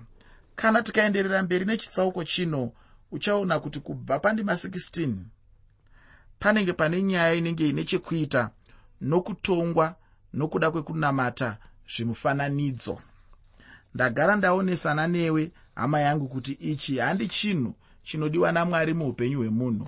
Kana 0.56 0.82
tikaenderera 0.82 1.44
mberi 1.44 1.66
nechitsauko 1.66 2.24
chino 2.24 2.72
uchaona 3.12 3.60
kuti 3.60 3.80
kubva 3.80 4.20
pandima 4.20 4.54
16 4.54 5.14
panenge 6.40 6.74
pane 6.74 7.02
nyaya 7.04 7.34
inenge 7.34 7.70
ine 7.70 7.84
chekuita 7.84 8.50
nokutongwa 9.02 9.96
nokuda 10.34 10.72
kwekunamata 10.72 11.58
zvimufananidzo 11.96 12.98
ndagara 13.98 14.36
ndaonesana 14.36 15.08
newe 15.08 15.51
hama 15.75 16.00
yangu 16.01 16.27
kuti 16.27 16.51
ichi 16.51 16.98
handi 16.98 17.27
chinhu 17.27 17.74
chinodiwa 18.04 18.51
namwari 18.51 18.94
muupenyu 18.94 19.38
hwemunhu. 19.38 19.88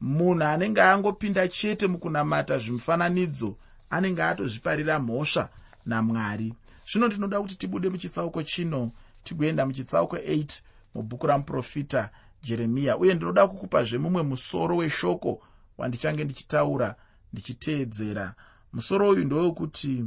Munhu 0.00 0.44
anenge 0.44 0.82
angopinda 0.82 1.48
chete 1.48 1.86
mukunamata 1.86 2.58
zvimufananidzo 2.58 3.56
anenge 3.90 4.22
atozviparira 4.22 4.98
mhosva 4.98 5.48
namwari. 5.86 6.54
Zvino 6.88 7.06
ndinoda 7.06 7.40
kuti 7.40 7.54
tibude 7.54 7.88
muchitsauko 7.88 8.42
chino 8.42 8.90
tigoenda 9.24 9.66
muchitsauko 9.66 10.16
8 10.16 10.60
mubhuku 10.94 11.26
ramuprofita 11.26 12.10
jeremiya 12.42 12.96
uye 12.98 13.14
ndinoda 13.14 13.46
kukupazve 13.46 13.98
mumwe 13.98 14.22
musoro 14.22 14.76
weshoko 14.76 15.42
wandichange 15.78 16.24
ndichitaura 16.24 16.94
ndichiteedzera. 17.32 18.34
Musoro 18.72 19.08
uyu 19.10 19.24
ndowekuti 19.24 20.04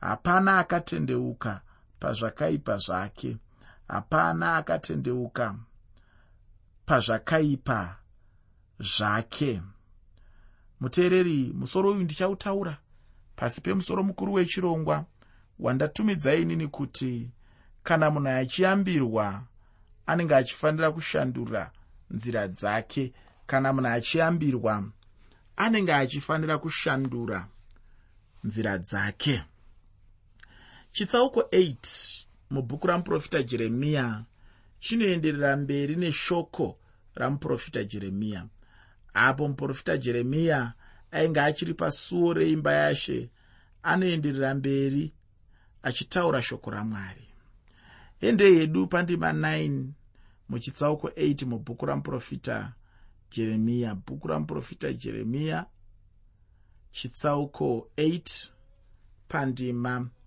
hapana 0.00 0.58
akatendeuka 0.58 1.60
pazvakaipa 2.02 2.76
zvake. 2.78 3.36
Hapana 3.88 4.56
akatendeuka 4.56 5.54
pazvakaipa 6.86 7.96
zvake. 8.80 9.62
Muteereri 10.80 11.52
musoro 11.54 11.90
uyu 11.90 12.00
ndichautaura. 12.00 12.78
Pasi 13.36 13.60
pemusoro 13.60 14.02
mukuru 14.02 14.32
wechirongwa 14.32 15.04
wandatumidzai 15.58 16.42
inini 16.42 16.68
kuti 16.68 17.30
kana 17.82 18.10
munhu 18.10 18.28
achiyambirwa 18.28 19.42
anenge 20.06 20.34
achifanira 20.34 20.92
kushandura 20.92 21.70
nzira 22.10 22.48
dzake. 22.48 23.12
Kana 23.46 23.72
munhu 23.72 23.88
achiyambirwa 23.88 24.84
anenge 25.56 25.94
achifanira 25.94 26.58
kushandura 26.58 27.46
nzira 28.44 28.78
dzake 28.78 29.44
chitsauko 30.92 31.40
8 31.40 32.24
mubhuku 32.50 32.86
ramuprofita 32.86 33.42
jeremiya 33.42 34.24
chinoenderera 34.78 35.56
mberi 35.56 35.96
neshoko 35.96 36.78
ramuprofita 37.14 37.84
jeremiya 37.84 38.46
apo 39.14 39.48
muprofita 39.48 39.96
jeremiya 39.96 40.72
ainge 41.10 41.40
achiri 41.40 41.74
pasuo 41.74 42.32
reimba 42.32 42.72
yashe 42.72 43.30
anoenderera 43.82 44.54
mberi 44.54 45.12
achitaura 45.82 46.42
shoko 46.42 46.70
ramwari. 46.70 47.28
Ende 48.20 48.56
yedu 48.56 48.86
pandima 48.86 49.32
9 49.32 49.84
muchitsauko 50.48 51.08
8 51.08 51.46
mubhuku 51.46 51.86
ramuprofita 51.86 52.72
jeremiya 53.30 53.94
bhuku 53.94 54.28
ramuprofita 54.28 54.92
jeremiya 54.92 55.66
chitsauko 56.92 57.90
8 57.96 58.50
pandima 59.28 59.98
9 59.98 60.21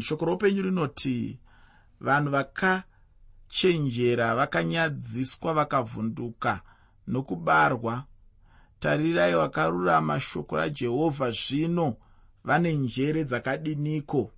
shoko 0.00 0.24
roupenyu 0.24 0.62
rinoti 0.62 1.38
vanhu 2.00 2.30
vakachenjera 2.30 4.36
vakanyadziswa 4.36 5.54
vakavhunduka 5.54 6.60
nokubarwa. 7.06 8.04
Tarirai 8.80 9.34
vakarurama 9.34 10.20
shoko 10.20 10.56
rajehovha 10.56 11.30
zvino 11.30 11.96
vane 12.44 12.76
njere 12.76 13.24
dzakadiniko? 13.24 14.30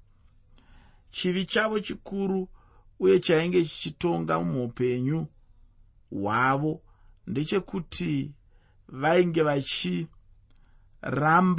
Chivi 1.11 1.45
chavo 1.45 1.81
chikuru 1.81 2.49
uye 3.00 3.21
chainge 3.21 3.64
chichitonga 3.64 4.40
muupenyu 4.40 5.26
hwavo 6.11 6.83
ndechekuti 7.26 8.35
vainge 8.88 9.43
vachiramba 9.43 10.09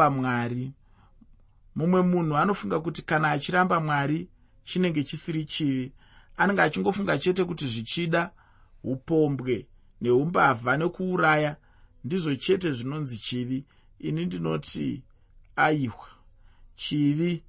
mwari 0.10 0.74
mumwe 1.76 2.02
munhu 2.02 2.38
anofunga 2.38 2.80
kuti 2.80 3.02
kana 3.02 3.32
achiramba 3.32 3.80
mwari 3.80 4.28
chinenge 4.64 5.04
chisiri 5.04 5.46
chivi. 5.46 5.92
Anenge 6.38 6.62
achingofunga 6.62 7.18
chete 7.18 7.44
kuti 7.44 7.66
zvichida 7.68 8.32
upombwe 8.84 9.66
neumbavha 10.02 10.78
nekuuraya 10.78 11.56
ndizvo 12.04 12.36
chete 12.36 12.72
zvinonzi 12.72 13.18
chivi. 13.18 13.66
Ini 14.00 14.26
ndinoti 14.26 15.02
aihwa. 15.56 16.08
Chivi 16.76 17.44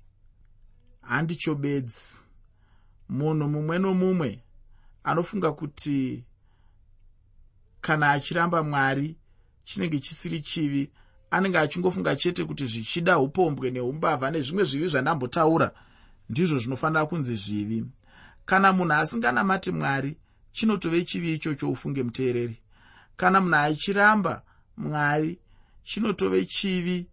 handicho 1.02 1.54
bedzi 1.54 2.22
munhu 3.08 3.48
mumwe 3.48 3.78
nomumwe 3.78 4.42
anofunga 5.04 5.52
kuti 5.52 6.24
kana 7.80 8.10
achiramba 8.10 8.62
mwari 8.62 9.16
chinenge 9.64 9.98
chisiri 9.98 10.40
chivi 10.40 10.90
anenge 11.30 11.58
achingofunga 11.58 12.16
chete 12.16 12.44
kuti 12.44 12.66
zvichida 12.66 13.18
upombwe 13.18 13.70
neumbavha 13.70 14.30
nezvimwe 14.30 14.64
zvivi 14.64 14.88
zvandambotaura 14.88 15.70
ndizvo 16.30 16.58
zvinofanira 16.58 17.06
kunzi 17.06 17.36
zvivi. 17.36 17.84
Kana 18.46 18.72
munhu 18.72 18.92
asinganamati 18.94 19.70
mwari 19.72 20.16
chinotove 20.52 21.04
chivi 21.04 21.34
ichocho 21.34 21.70
ufunge 21.70 22.02
muteereri. 22.02 22.56
Kana 23.16 23.40
munhu 23.40 23.56
achiramba 23.56 24.42
mwari 24.76 25.38
chinotove 25.84 26.44
chivi 26.44 27.06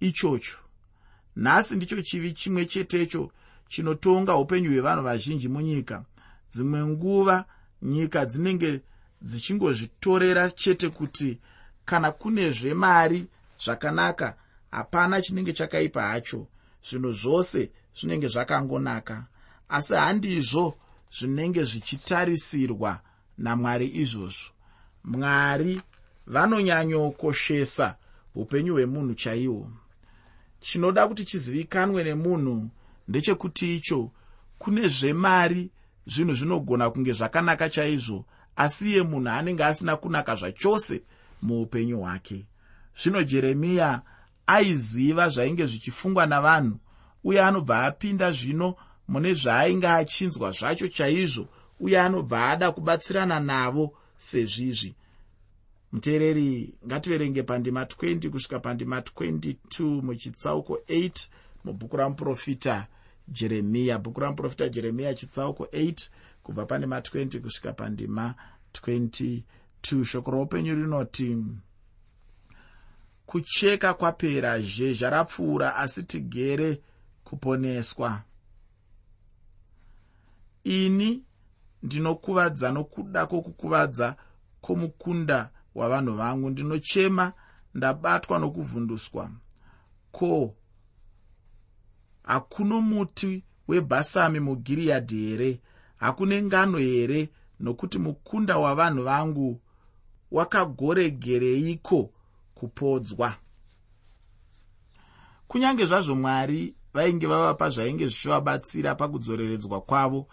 ichocho. 0.00 0.56
Nhasi 1.36 1.76
ndicho 1.76 2.02
chivi 2.02 2.32
chimwe 2.32 2.66
chetecho 2.66 3.30
chinotonga 3.68 4.36
upenyu 4.36 4.70
hwevanhu 4.70 5.02
vazhinji 5.02 5.48
munyika. 5.48 6.04
Dzimwe 6.52 6.86
nguva 6.86 7.44
nyika 7.82 8.26
dzinenge 8.26 8.80
dzichingozvitorera 9.22 10.50
chete 10.50 10.88
kuti 10.88 11.38
kana 11.86 12.12
kune 12.12 12.50
zvemari 12.50 13.26
zvakanaka 13.64 14.36
hapana 14.70 15.22
chinenge 15.22 15.52
chakaipa 15.52 16.02
hacho. 16.02 16.46
Zvinhu 16.82 17.12
zvose 17.12 17.70
zvinenge 17.94 18.28
zvakangonaka. 18.28 19.26
Asi 19.68 19.94
handizvo 19.94 20.74
zvinenge 21.10 21.64
zvichitarisirwa 21.64 23.00
namwari 23.38 23.86
izvozvo. 23.86 24.50
Mwari 25.04 25.80
vanonyanyokoshesa 26.26 27.96
upenyu 28.34 28.72
hwemunhu 28.72 29.14
chaihwo 29.14 29.70
chinoda 30.60 31.08
kuti 31.08 31.24
chizivikanwe 31.24 32.04
nemunhu 32.04 32.68
ndechekuti 33.08 33.76
icho 33.76 34.10
kune 34.58 34.88
zvemari 34.88 35.70
zvinhu 36.06 36.34
zvinogona 36.34 36.90
kunge 36.90 37.12
zvakanaka 37.12 37.68
chaizvo 37.68 38.24
asi 38.56 38.90
iye 38.90 39.02
munhu 39.02 39.28
anenge 39.30 39.64
asina 39.64 39.96
kunaka 39.96 40.34
zvachose 40.34 41.02
muupenyu 41.46 42.00
hwake. 42.00 42.46
Zvino 43.00 43.22
jeremiya 43.22 44.02
aiziva 44.46 45.28
zvainge 45.28 45.66
zvichifungwa 45.66 46.26
navanhu 46.26 46.78
uye 47.24 47.42
anobva 47.42 47.86
apinda 47.86 48.32
zvino 48.32 48.68
mune 49.08 49.34
zvaainge 49.34 49.88
achinzwa 49.88 50.50
zvacho 50.50 50.88
chaizvo 50.88 51.48
uye 51.80 52.00
anobva 52.00 52.48
ada 52.48 52.72
kubatsirana 52.72 53.40
navo 53.40 53.84
sezvizvi. 54.18 54.94
Muteereri 55.92 56.74
ngativerenge 56.86 57.42
pandima 57.42 57.84
20 57.84 58.30
kusvika 58.30 58.60
pandima 58.60 59.00
22 59.00 60.02
muchitsauko 60.02 60.74
8 60.88 61.28
mubhuku 61.64 61.96
ramuprofita 61.96 62.86
jeremiya. 63.28 63.98
Bhuku 63.98 64.20
ramuprofita 64.20 64.68
jeremiya 64.68 65.14
chitsauko 65.14 65.64
8 65.64 66.08
kubva 66.42 66.66
pandima 66.66 67.00
20 67.00 67.40
kusvika 67.40 67.72
pandima 67.72 68.34
22 68.72 69.42
shoko 70.04 70.30
roupenyu 70.30 70.74
rinoti 70.74 71.36
kucheka 73.26 73.94
kwapera 73.94 74.58
zhezha 74.60 75.10
rapfuura 75.10 75.76
asi 75.76 76.02
tigere 76.02 76.80
kuponeswa. 77.24 78.22
Ini 80.64 81.22
ndinokuvadza 81.82 82.72
nokuda 82.72 83.26
kwokukuvadza 83.26 84.16
kwomukunda 84.60 85.50
wavanhu 85.74 86.14
vangu. 86.16 86.50
Ndinochema 86.50 87.32
ndabatwa 87.74 88.38
nokuvhunduswa. 88.38 89.30
Ko 90.12 90.54
hakuno 92.22 92.80
muti 92.80 93.44
webhasami 93.68 94.40
mugiriyadhi 94.40 95.16
here? 95.26 95.60
Hakune 95.96 96.42
ngano 96.42 96.78
here? 96.78 97.28
Nokuti 97.60 97.98
mukunda 97.98 98.58
wavanhu 98.58 99.02
vangu 99.04 99.60
wakagoregereiko 100.30 102.10
kupodzwa? 102.54 103.34
Kunyange 105.48 105.86
zvazvo 105.86 106.14
mwari 106.16 106.74
vainge 106.94 107.26
vavapa 107.26 107.70
zvainge 107.70 108.06
zvichivabatsira 108.08 108.94
pakudzoreredzwa 108.94 109.80
kwavo 109.80 110.26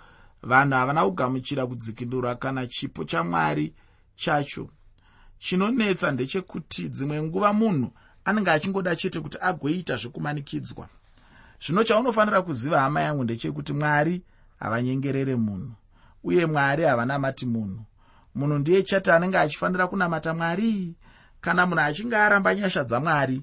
vanhu 0.44 0.74
havana 0.74 1.06
kugamuchira 1.06 1.68
kudzikinurwa 1.68 2.36
kana 2.36 2.68
chipo 2.68 3.04
chamwari 3.04 3.74
chacho. 4.16 4.70
Chinonetsa 5.40 6.12
ndechekuti 6.12 6.90
dzimwe 6.90 7.24
nguva 7.24 7.54
munhu 7.54 7.92
anenge 8.26 8.52
achingoda 8.52 8.96
chete 8.96 9.20
kuti 9.20 9.38
agoita 9.42 9.96
zvekumanikidzwa 9.98 10.88
zvino 11.64 11.84
chaunofanira 11.84 12.42
kuziva 12.42 12.80
hama 12.80 13.02
yangu 13.02 13.24
ndechekuti 13.24 13.74
mwari 13.74 14.22
havanyengerere 14.60 15.36
munhu 15.36 15.74
uye 16.24 16.46
mwari 16.46 16.84
havanamati 16.84 17.46
munhu 17.46 17.82
munhu 18.36 18.58
ndiye 18.60 18.84
chati 18.84 19.12
anenge 19.12 19.38
achifanira 19.38 19.88
kunamata 19.88 20.34
mwari 20.34 20.96
kana 21.42 21.66
munhu 21.66 21.82
achinge 21.82 22.16
aramba 22.18 22.56
nyasha 22.56 22.84
dzamwari 22.84 23.42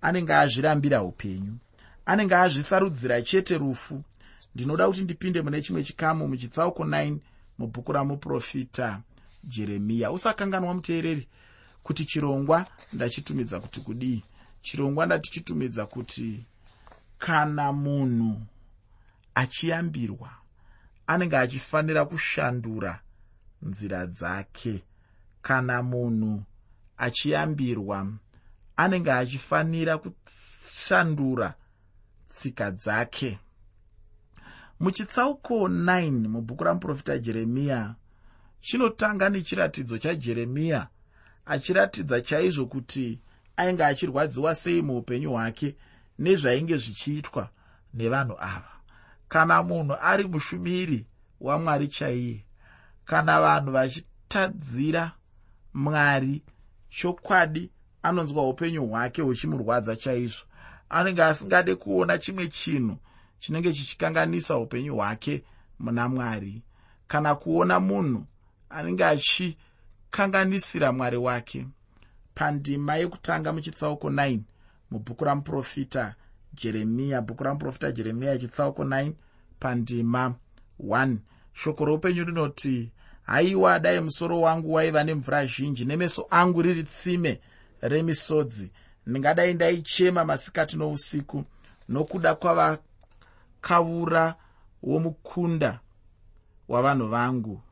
anenge 0.00 0.34
azvirambira 0.34 1.02
upenyu. 1.02 1.54
Anenge 2.06 2.34
azvisarudzira 2.34 3.22
chete 3.22 3.58
rufu. 3.58 4.02
Ndinoda 4.54 4.86
kuti 4.88 5.02
ndipinde 5.02 5.42
mune 5.42 5.62
chimwe 5.62 5.84
chikamu 5.84 6.28
muchitsauko 6.28 6.84
9 6.84 7.16
mubhuku 7.58 7.92
ramuprofita 7.92 9.00
jeremiya. 9.44 10.12
Usakanganwa 10.12 10.74
muteereri 10.74 11.28
kuti 11.82 12.04
chirongwa 12.04 12.66
ndachitumidza 12.92 13.60
kuti 13.60 13.80
kudii. 13.80 14.22
Chirongwa 14.62 15.06
ndatichitumidza 15.06 15.86
kuti 15.86 16.46
kana 17.18 17.72
munhu 17.72 18.40
achiyambirwa 19.34 20.30
anenge 21.06 21.36
achifanira 21.36 22.04
kushandura 22.04 23.00
nzira 23.62 24.06
dzake. 24.06 24.84
Kana 25.42 25.82
munhu 25.82 26.42
achiyambirwa 26.96 28.06
anenge 28.76 29.12
achifanira 29.12 29.98
kushandura 29.98 31.54
tsika 32.28 32.70
dzake. 32.70 33.38
Muchitsauko 34.80 35.68
9 35.68 36.28
mubhuku 36.28 36.64
ramuprofita 36.64 37.18
jeremiya 37.18 37.94
chinotanga 38.60 39.28
nechiratidzo 39.28 39.98
chajeremiya 39.98 40.88
achiratidza 41.46 42.20
chaizvo 42.20 42.66
kuti 42.66 43.20
ainge 43.56 43.84
achirwadziwa 43.84 44.54
sei 44.54 44.82
muupenyu 44.82 45.30
hwake 45.30 45.76
nezvainge 46.18 46.76
zvichiitwa 46.76 47.48
nevanhu 47.94 48.36
ava. 48.40 48.72
Kana 49.28 49.62
munhu 49.62 49.94
ari 50.00 50.24
mushumiri 50.28 51.06
wamwari 51.40 51.88
chaiye 51.88 52.44
kana 53.08 53.40
vanhu 53.40 53.72
vachitadzira 53.72 55.12
mwari 55.74 56.42
chokwadi 56.88 57.70
anonzwa 58.02 58.48
upenyu 58.48 58.86
hwake 58.86 59.22
huchimurwadza 59.22 59.96
chaizvo. 59.96 60.42
Anenge 60.88 61.22
asingade 61.22 61.74
kuona 61.74 62.18
chimwe 62.18 62.48
chinhu 62.48 62.96
chinenge 63.38 63.72
chichikanganisa 63.72 64.56
upenyu 64.56 64.94
hwake 64.96 65.44
muna 65.78 66.08
mwari. 66.08 66.62
Kana 67.06 67.34
kuona 67.34 67.80
munhu 67.80 68.24
anenge 68.70 69.04
achikanganisira 69.04 70.92
mwari 70.92 71.16
wake. 71.16 71.66
Pandima 72.34 72.96
yekutanga 72.96 73.52
muchitsauko 73.52 74.10
9 74.10 74.40
mubhuku 74.90 75.24
ramuprofita 75.24 76.14
jeremiya 76.54 77.22
bhuku 77.22 77.44
ramuprofita 77.44 77.92
jeremiya 77.92 78.38
chitsauko 78.38 78.84
9 78.84 79.12
pandima 79.60 80.34
1 80.80 81.16
shoko 81.52 81.84
roupenyu 81.84 82.24
rinoti 82.24 82.92
haiwa 83.28 83.78
dai 83.78 84.00
musoro 84.00 84.40
wangu 84.40 84.72
waiva 84.72 85.04
nemvura 85.04 85.46
zhinji 85.46 85.84
nemeso 85.84 86.26
angu 86.30 86.62
riri 86.62 86.82
tsime 86.84 87.40
remisodzi. 87.80 88.70
Ndingadai 89.06 89.54
ndaichema 89.54 90.24
masikati 90.24 90.76
nousiku 90.76 91.44
nokuda 91.88 92.34
kwavakavura 92.34 94.34
womukunda 94.82 95.80
wavanhu 96.68 97.08
vangu. 97.08 97.62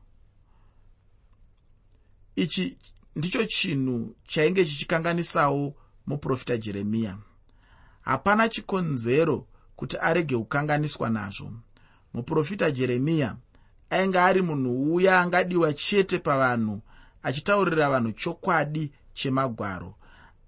Ichi 2.36 2.76
ndicho 3.16 3.44
chinhu 3.44 4.14
chainge 4.26 4.64
chichikanganisawo 4.64 5.74
muprofita 6.06 6.56
jeremiya. 6.56 7.18
Hapana 8.00 8.48
chikonzero 8.48 9.46
kuti 9.76 9.96
arege 9.98 10.36
kukanganiswa 10.36 11.10
nazvo. 11.10 11.52
Muprofita 12.14 12.70
jeremiya 12.70 13.36
ainge 13.90 14.18
ari 14.18 14.42
munhu 14.42 14.94
uya 14.94 15.20
angadiwa 15.20 15.72
chete 15.72 16.18
pavanhu 16.18 16.80
achitaurira 17.22 17.90
vanhu 17.90 18.12
chokwadi 18.12 18.92
chemagwaro. 19.14 19.94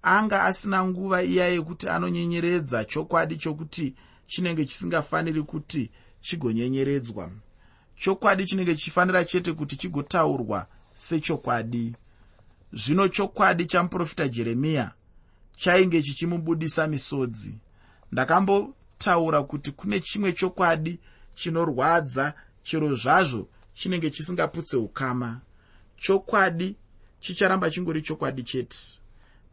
Anga 0.01 0.43
asina 0.43 0.85
nguva 0.85 1.23
iya 1.23 1.47
yekuti 1.47 1.89
anonyenyeredza 1.89 2.85
chokwadi 2.85 3.35
chokuti 3.37 3.95
chinenge 4.27 4.65
chisingafaniri 4.65 5.43
kuti 5.43 5.91
chigonyenyeredzwa. 6.21 7.29
Chokwadi 7.95 8.45
chinenge 8.45 8.75
chichifanira 8.75 9.25
chete 9.25 9.53
kuti 9.53 9.75
chigotaurwa 9.75 10.67
sechokwadi. 10.93 11.95
Zvino 12.73 13.07
chokwadi 13.07 13.65
chamuprofita 13.65 14.27
jeremiya 14.27 14.91
chainge 15.57 16.01
chichimubudisa 16.01 16.87
misodzi. 16.87 17.55
Ndakambotaura 18.11 19.43
kuti 19.43 19.71
kune 19.71 19.99
chimwe 19.99 20.33
chokwadi 20.33 20.99
chinorwadza 21.35 22.33
chero 22.63 22.95
zvazvo 22.95 23.47
chinenge 23.73 24.09
chisingaputse 24.09 24.77
ukama. 24.77 25.41
Chokwadi 25.97 26.75
chicharamba 27.19 27.71
chingori 27.71 28.01
chokwadi 28.01 28.43
chete. 28.43 28.77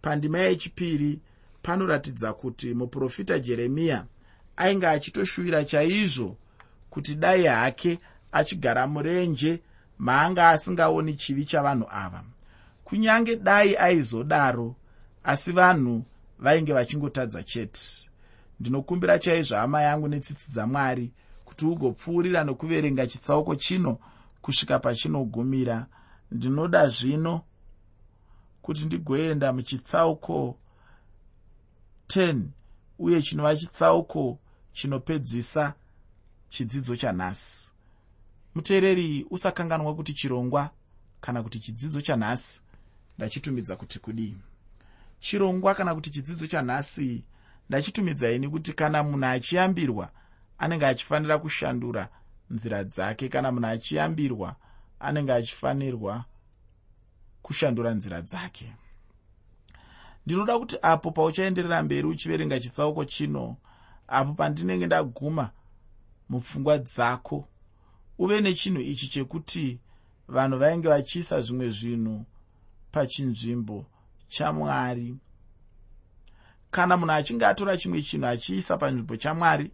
Pandima 0.03 0.39
yechipiri 0.39 1.21
panoratidza 1.63 2.33
kuti 2.33 2.75
muprofita 2.75 3.39
jeremiya 3.39 4.05
ainge 4.57 4.87
achitoshuvira 4.87 5.65
chaizvo 5.65 6.37
kuti 6.91 7.15
dai 7.15 7.45
hake 7.45 7.99
achigara 8.33 8.87
murenje 8.87 9.61
maanga 9.99 10.49
asingaoni 10.49 11.15
chivi 11.15 11.45
chavanhu 11.45 11.87
ava. 11.91 12.25
Kunyange 12.85 13.37
dai 13.37 13.77
aizodaro 13.77 14.75
asi 15.25 15.53
vanhu 15.53 16.05
vainge 16.39 16.73
vachingotadza 16.73 17.43
chete. 17.43 17.81
Ndinokumbira 18.61 19.19
chaizvo 19.19 19.57
hama 19.57 19.83
yangu 19.83 20.09
netsitsi 20.09 20.53
dzamwari 20.53 21.11
kuti 21.57 21.67
ugopfuurira 21.67 22.45
nokuverenga 22.45 23.07
chitsauko 23.07 23.57
chino 23.57 23.99
kusvika 24.43 24.79
pachinogumira. 24.79 25.87
Ndinoda 26.31 26.89
zvino 26.89 27.43
kuti 28.63 28.85
ndigoenda 28.87 29.53
muchitsauko 29.53 30.59
10 32.09 32.43
uye 32.99 33.23
chinova 33.23 33.57
chitsauko 33.57 34.39
chinopedzisa 34.73 35.75
chidzidzo 36.51 36.97
chanhasi. 36.97 37.71
Muteereri 38.55 39.27
usakanganwa 39.31 39.95
kuti 39.95 40.15
chirongwa 40.15 40.71
kana 41.21 41.43
kuti 41.43 41.61
chidzidzo 41.61 42.01
chanhasi. 42.01 42.63
Ndachitumidza 43.19 43.77
kuti 43.77 43.99
kudii? 43.99 44.37
Chirongwa 45.21 45.75
kana 45.75 45.95
kuti 45.95 46.11
chidzidzo 46.11 46.47
chanhasi 46.47 47.25
ndachitumidzai 47.69 48.49
kuti 48.49 48.73
kana 48.73 49.03
munhu 49.03 49.25
achiyambirwa 49.27 50.11
anenge 50.59 50.87
achifanira 50.87 51.39
kushandura 51.39 52.09
nzira 52.51 52.85
dzake. 52.85 53.29
Kana 53.29 53.53
munhu 53.53 53.67
achiyambirwa 53.67 54.57
anenge 55.01 55.33
achifanirwa 55.33 56.25
kushandura 57.43 57.91
nzira 57.95 58.23
dzake. 58.23 58.73
Ndinoda 60.27 60.59
kuti 60.59 60.77
apo 60.83 61.11
pauchaenderera 61.11 61.83
mberi 61.83 62.07
uchiverenga 62.07 62.61
chitsauko 62.61 63.05
chino 63.05 63.57
apo 64.09 64.33
pandinenge 64.35 64.87
ndaguma 64.87 65.51
mupfungwa 66.29 66.79
dzako 66.79 67.49
uve 68.19 68.41
nechinhu 68.41 68.81
ichi 68.81 69.09
chekuti 69.09 69.81
vanhu 70.29 70.59
vainge 70.59 70.89
vachiisa 70.89 71.41
zvimwe 71.41 71.71
zvinhu 71.71 72.25
pachinzvimbo 72.93 73.87
chamwari. 74.29 75.17
Kana 76.71 76.97
munhu 76.97 77.13
achinge 77.13 77.47
atora 77.47 77.77
chimwe 77.77 78.03
chinhu 78.03 78.27
achiisa 78.27 78.77
panzvimbo 78.77 79.17
chamwari 79.17 79.71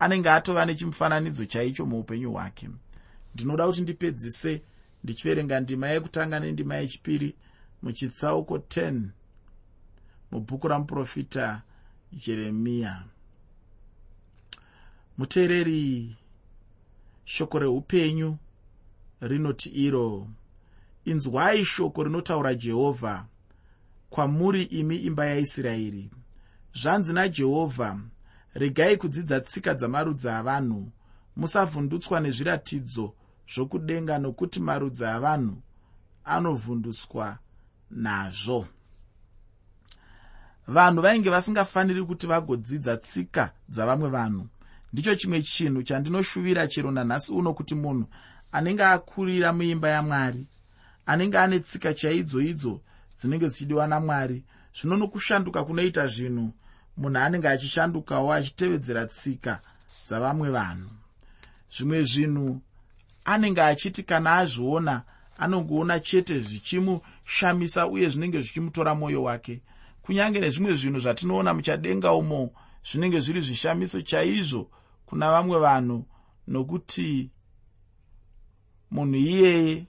anenge 0.00 0.30
atova 0.30 0.66
nechimufananidzo 0.66 1.44
chaicho 1.44 1.86
muupenyu 1.86 2.32
hwake. 2.32 2.68
Ndinoda 3.34 3.66
kuti 3.66 3.80
ndipedzise 3.82 4.62
ndichiverenga 5.04 5.60
ndima 5.60 5.88
yekutanga 5.88 6.40
nendima 6.40 6.74
yechipiri 6.76 7.34
muchitsauko 7.82 8.56
10 8.56 9.00
mubhuku 10.30 10.68
ramuprofita 10.68 11.62
jeremiya 12.12 13.04
muteereri 15.18 16.16
shoko 17.24 17.58
reupenyu 17.58 18.36
rinoti 19.20 19.68
iro 19.68 20.28
inzwai 21.04 21.64
shoko 21.64 22.04
rinotaura 22.04 22.54
jehovha 22.54 23.26
kwamuri 24.10 24.62
imi 24.62 24.96
imba 24.96 25.26
yaisraeri. 25.26 26.10
Zvanzi 26.74 27.12
najehovha 27.12 27.98
regai 28.54 28.96
kudzidza 28.96 29.40
tsika 29.40 29.74
dzamarudzi 29.74 30.28
avanhu. 30.28 30.90
Musavhundutswa 31.36 32.20
nezviratidzo 32.20 33.14
zvokudenga 33.52 34.18
nokuti 34.18 34.60
marudzi 34.60 35.04
avanhu 35.04 35.56
anovhundutswa 36.24 37.38
nazvo. 37.90 38.66
Vanhu 40.66 41.02
vainge 41.02 41.30
vasingafaniri 41.30 42.02
kuti 42.02 42.26
vagodzidza 42.26 42.96
tsika 42.96 43.52
dzavamwe 43.68 44.08
vanhu. 44.08 44.48
Ndicho 44.92 45.14
chimwe 45.14 45.42
chinhu 45.42 45.82
chandinoshuvira 45.82 46.68
chero 46.68 46.90
nanhasi 46.90 47.32
uno 47.32 47.54
kuti 47.54 47.74
munhu 47.74 48.06
anenge 48.52 48.84
akurira 48.84 49.52
muimba 49.52 49.88
yamwari 49.88 50.46
anenge 51.06 51.38
ane 51.38 51.58
tsika 51.58 51.94
chaidzo 51.94 52.40
idzo 52.40 52.80
dzinenge 53.18 53.48
dzichidiwa 53.48 53.86
namwari 53.86 54.44
zvino 54.76 54.96
nokushanduka 54.96 55.64
kunoita 55.64 56.06
zvinhu 56.06 56.52
munhu 57.00 57.18
anenge 57.18 57.48
achishandukawo 57.48 58.32
achitevedzera 58.32 59.06
tsika 59.06 59.60
dzavamwe 60.06 60.50
vanhu. 60.50 60.90
Zvimwe 61.74 62.02
zvinhu 62.02 62.60
anenge 63.24 63.62
achiti 63.62 64.02
kana 64.02 64.30
azviona 64.36 65.02
anongoona 65.38 66.00
chete 66.00 66.40
zvichimushamisa 66.40 67.86
uye 67.86 68.08
zvinenge 68.08 68.42
zvichimutora 68.42 68.94
mwoyo 68.94 69.22
wake. 69.22 69.62
Kunyange 70.02 70.40
nezvimwe 70.40 70.74
zvinhu 70.74 71.00
zvatinoona 71.00 71.54
muchadenga 71.54 72.12
umo 72.12 72.50
zvinenge 72.84 73.20
zviri 73.20 73.40
zvishamiso 73.40 74.02
chaizvo 74.02 74.70
kuna 75.06 75.30
vamwe 75.30 75.58
vanhu 75.58 76.04
nokuti 76.48 77.30
munhu 78.90 79.16
iyeye 79.16 79.86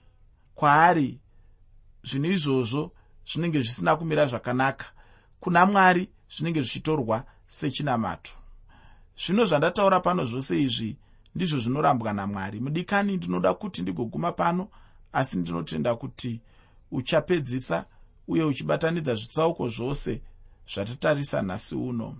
kwaari 0.54 1.20
zvinhu 2.02 2.32
izvozvo 2.32 2.92
zvinenge 3.26 3.58
zvisina 3.58 3.96
kumira 3.96 4.26
zvakanaka. 4.26 4.86
Kuna 5.40 5.66
mwari 5.66 6.08
zvinenge 6.36 6.62
zvichitorwa 6.62 7.24
sechinamato 7.46 8.32
zvino 9.16 9.44
zvandataura 9.46 10.00
pano 10.00 10.24
zvose 10.24 10.62
izvi 10.62 10.96
ndizvo 11.34 11.58
zvinorambwa 11.58 12.12
namwari. 12.12 12.60
Mudikani 12.60 13.16
ndinoda 13.16 13.54
kuti 13.54 13.82
ndigoguma 13.82 14.32
pano 14.32 14.68
asi 15.12 15.38
ndinotenda 15.38 15.94
kuti 15.94 16.40
uchapedzisa 16.90 17.84
uye 18.28 18.44
uchibatanidza 18.44 19.14
zvitsauko 19.14 19.68
zvose 19.68 20.22
zvatatarisa 20.74 21.42
nhasi 21.42 21.74
uno. 21.74 22.16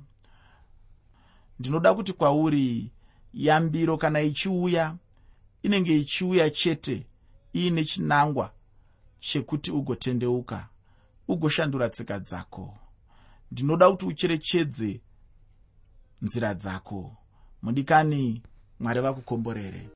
Ndinoda 1.58 1.94
kuti 1.94 2.12
kwauri 2.12 2.90
yambiro 3.34 3.96
kana 3.98 4.20
ichiuya 4.20 4.96
inenge 5.62 5.96
ichiuya 5.98 6.50
chete 6.50 7.06
iine 7.54 7.84
chinangwa 7.84 8.52
chekuti 9.20 9.70
ugotendeuka 9.70 10.68
ugoshandura 11.28 11.88
tsika 11.88 12.18
dzako 12.18 12.81
ndinoda 13.52 13.90
kuti 13.90 14.06
ucherechedze 14.06 15.00
nzira 16.22 16.54
dzako. 16.54 17.16
Mudikani 17.62 18.42
mwari 18.80 19.00
vakukomborere 19.00 19.88